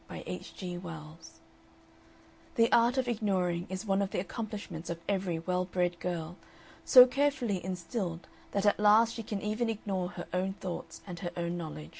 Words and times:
IN 0.09 0.23
PERSPECTIVE 0.23 0.81
"The 2.55 2.71
art 2.71 2.97
of 2.97 3.07
ignoring 3.07 3.67
is 3.69 3.85
one 3.85 4.01
of 4.01 4.09
the 4.09 4.19
accomplishments 4.19 4.89
of 4.89 4.99
every 5.07 5.37
well 5.37 5.65
bred 5.65 5.99
girl, 5.99 6.37
so 6.83 7.05
carefully 7.05 7.63
instilled 7.63 8.25
that 8.49 8.65
at 8.65 8.79
last 8.79 9.13
she 9.13 9.21
can 9.21 9.43
even 9.43 9.69
ignore 9.69 10.09
her 10.13 10.25
own 10.33 10.53
thoughts 10.53 11.01
and 11.05 11.19
her 11.19 11.29
own 11.37 11.55
knowledge." 11.55 11.89